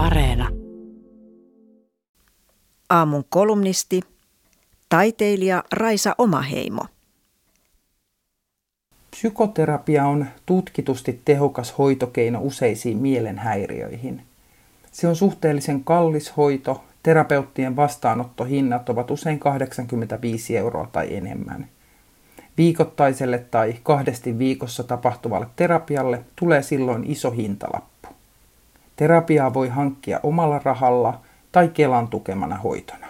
[0.00, 0.48] Areena.
[2.90, 4.00] Aamun kolumnisti,
[4.88, 6.82] taiteilija Raisa Omaheimo.
[9.10, 14.22] Psykoterapia on tutkitusti tehokas hoitokeino useisiin mielenhäiriöihin.
[14.92, 21.68] Se on suhteellisen kallis hoito, terapeuttien vastaanottohinnat ovat usein 85 euroa tai enemmän.
[22.56, 27.99] Viikoittaiselle tai kahdesti viikossa tapahtuvalle terapialle tulee silloin iso hintalappu.
[29.00, 31.20] Terapiaa voi hankkia omalla rahalla
[31.52, 33.06] tai Kelan tukemana hoitona.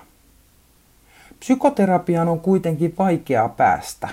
[1.40, 4.08] Psykoterapiaan on kuitenkin vaikeaa päästä.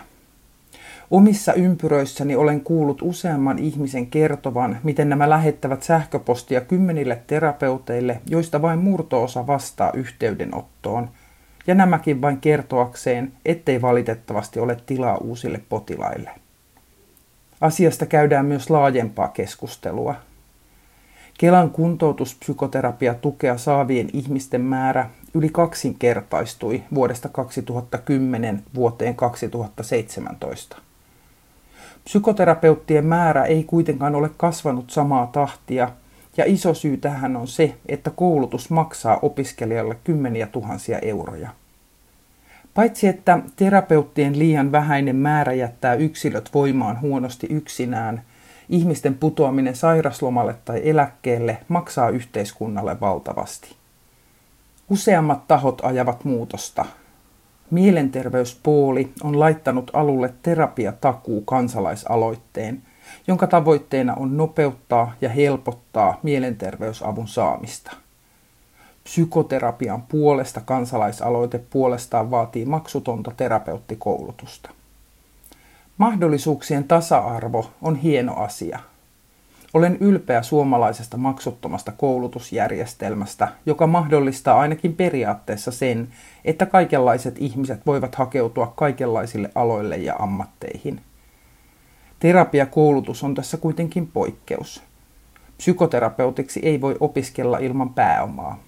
[1.12, 8.80] Omissa ympyröissäni olen kuullut useamman ihmisen kertovan, miten nämä lähettävät sähköpostia kymmenille terapeuteille, joista vain
[8.80, 11.10] murtoosa vastaa yhteydenottoon,
[11.68, 16.30] ja nämäkin vain kertoakseen, ettei valitettavasti ole tilaa uusille potilaille.
[17.62, 20.16] Asiasta käydään myös laajempaa keskustelua.
[21.38, 30.78] Kelan kuntoutuspsykoterapia tukea saavien ihmisten määrä yli kaksinkertaistui vuodesta 2010 vuoteen 2017.
[32.04, 35.92] Psykoterapeuttien määrä ei kuitenkaan ole kasvanut samaa tahtia,
[36.38, 41.50] ja iso syy tähän on se, että koulutus maksaa opiskelijalle kymmeniä tuhansia euroja.
[42.74, 48.22] Paitsi että terapeuttien liian vähäinen määrä jättää yksilöt voimaan huonosti yksinään,
[48.70, 53.76] ihmisten putoaminen sairaslomalle tai eläkkeelle maksaa yhteiskunnalle valtavasti.
[54.90, 56.86] Useammat tahot ajavat muutosta.
[57.72, 62.82] Mielenterveyspooli on laittanut alulle terapiatakuu kansalaisaloitteen,
[63.28, 67.92] jonka tavoitteena on nopeuttaa ja helpottaa mielenterveysavun saamista.
[69.04, 74.77] Psykoterapian puolesta kansalaisaloite puolestaan vaatii maksutonta terapeuttikoulutusta.
[75.98, 78.80] Mahdollisuuksien tasa-arvo on hieno asia.
[79.74, 86.08] Olen ylpeä suomalaisesta maksuttomasta koulutusjärjestelmästä, joka mahdollistaa ainakin periaatteessa sen,
[86.46, 91.02] että kaikenlaiset ihmiset voivat hakeutua kaikenlaisille aloille ja ammatteihin.
[92.20, 94.84] Terapiakoulutus on tässä kuitenkin poikkeus.
[95.58, 98.60] Psykoterapeutiksi ei voi opiskella ilman pääomaa.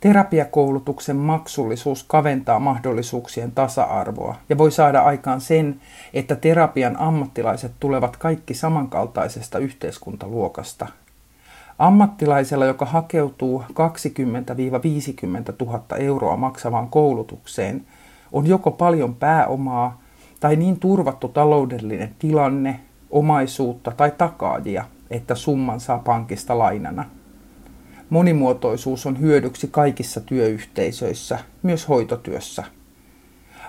[0.00, 5.80] Terapiakoulutuksen maksullisuus kaventaa mahdollisuuksien tasa-arvoa ja voi saada aikaan sen,
[6.14, 10.86] että terapian ammattilaiset tulevat kaikki samankaltaisesta yhteiskuntaluokasta.
[11.78, 13.66] Ammattilaisella, joka hakeutuu 20-50
[15.66, 17.84] 000 euroa maksavaan koulutukseen,
[18.32, 20.00] on joko paljon pääomaa
[20.40, 22.80] tai niin turvattu taloudellinen tilanne,
[23.10, 27.04] omaisuutta tai takaajia, että summan saa pankista lainana–
[28.10, 32.64] Monimuotoisuus on hyödyksi kaikissa työyhteisöissä, myös hoitotyössä.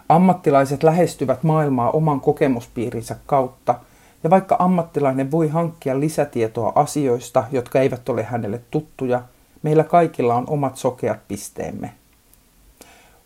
[0.10, 3.76] Ammattilaiset lähestyvät maailmaa oman kokemuspiirinsä kautta,
[4.24, 9.22] ja vaikka ammattilainen voi hankkia lisätietoa asioista, jotka eivät ole hänelle tuttuja,
[9.64, 11.94] meillä kaikilla on omat sokeat pisteemme.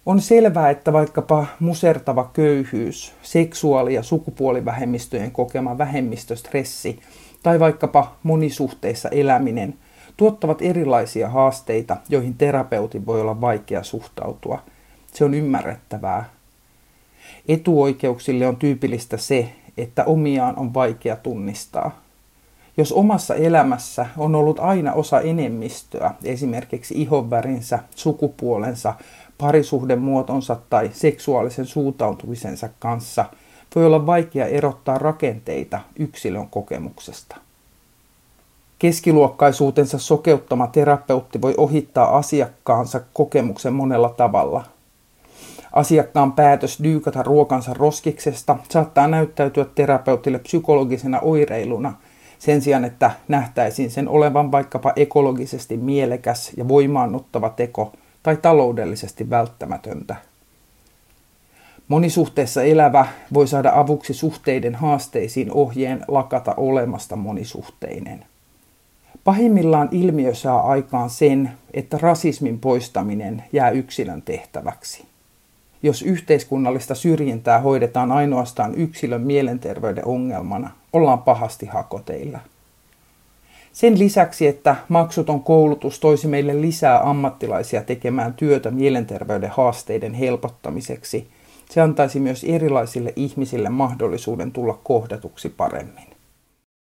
[0.06, 7.00] On selvää, että vaikkapa musertava köyhyys, seksuaali- ja sukupuolivähemmistöjen kokema vähemmistöstressi
[7.44, 9.74] tai vaikkapa monisuhteissa eläminen–
[10.18, 14.60] tuottavat erilaisia haasteita, joihin terapeutin voi olla vaikea suhtautua.
[15.14, 16.30] Se on ymmärrettävää.
[17.48, 22.02] Etuoikeuksille on tyypillistä se, että omiaan on vaikea tunnistaa.
[22.78, 28.94] Jos omassa elämässä on ollut aina osa enemmistöä, esimerkiksi ihonvärinsä, sukupuolensa,
[29.38, 33.26] parisuhdemuotonsa tai seksuaalisen suuntautumisensa kanssa,
[33.76, 37.45] voi olla vaikea erottaa rakenteita yksilön kokemuksesta.
[38.86, 44.64] Keskiluokkaisuutensa sokeuttama terapeutti voi ohittaa asiakkaansa kokemuksen monella tavalla.
[45.74, 51.94] Asiakkaan päätös dyykata ruokansa roskiksesta saattaa näyttäytyä terapeutille psykologisena oireiluna
[52.40, 60.16] sen sijaan, että nähtäisiin sen olevan vaikkapa ekologisesti mielekäs ja voimaannuttava teko tai taloudellisesti välttämätöntä.
[61.88, 68.26] Monisuhteessa elävä voi saada avuksi suhteiden haasteisiin ohjeen lakata olemasta monisuhteinen.
[69.26, 75.06] Pahimmillaan ilmiö saa aikaan sen, että rasismin poistaminen jää yksilön tehtäväksi.
[75.84, 82.40] Jos yhteiskunnallista syrjintää hoidetaan ainoastaan yksilön mielenterveyden ongelmana, ollaan pahasti hakoteilla.
[83.74, 91.28] Sen lisäksi, että maksuton koulutus toisi meille lisää ammattilaisia tekemään työtä mielenterveyden haasteiden helpottamiseksi,
[91.70, 96.15] se antaisi myös erilaisille ihmisille mahdollisuuden tulla kohdatuksi paremmin.